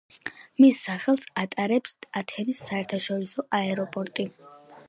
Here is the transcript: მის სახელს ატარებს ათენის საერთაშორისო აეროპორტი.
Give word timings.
მის 0.63 0.79
სახელს 0.85 1.27
ატარებს 1.43 1.93
ათენის 2.23 2.65
საერთაშორისო 2.71 3.49
აეროპორტი. 3.59 4.31